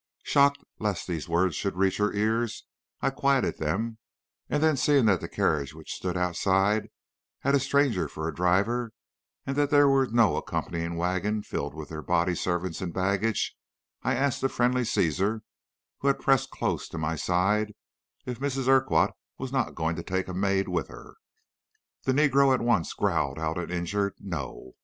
[0.23, 2.65] Shocked lest these words should reach her ears,
[3.01, 3.99] I quieted them;
[4.49, 6.89] and then seeing that the carriage which stood outside
[7.41, 8.93] had a stranger for a driver,
[9.45, 13.55] and that there was no accompanying wagon filled with their body servants and baggage,
[14.01, 15.41] I asked the friendly Cæsar,
[15.99, 17.75] who had pressed close to my side,
[18.25, 18.67] if Mrs.
[18.67, 21.13] Urquhart was not going to take a maid with her.
[22.05, 24.71] "The negro at once growled out an injured 'No!'